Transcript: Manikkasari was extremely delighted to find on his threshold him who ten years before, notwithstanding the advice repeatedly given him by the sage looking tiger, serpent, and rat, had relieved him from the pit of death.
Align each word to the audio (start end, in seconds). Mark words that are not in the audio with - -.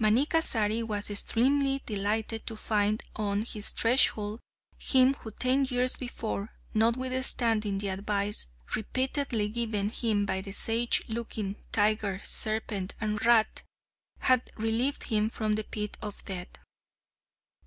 Manikkasari 0.00 0.82
was 0.82 1.10
extremely 1.10 1.82
delighted 1.84 2.46
to 2.46 2.56
find 2.56 3.02
on 3.14 3.42
his 3.42 3.72
threshold 3.72 4.40
him 4.78 5.12
who 5.12 5.30
ten 5.30 5.66
years 5.66 5.98
before, 5.98 6.48
notwithstanding 6.72 7.76
the 7.76 7.88
advice 7.88 8.46
repeatedly 8.74 9.50
given 9.50 9.90
him 9.90 10.24
by 10.24 10.40
the 10.40 10.52
sage 10.52 11.02
looking 11.08 11.56
tiger, 11.72 12.18
serpent, 12.24 12.94
and 13.02 13.22
rat, 13.26 13.60
had 14.20 14.50
relieved 14.56 15.02
him 15.08 15.28
from 15.28 15.56
the 15.56 15.64
pit 15.64 15.98
of 16.00 16.24
death. 16.24 16.56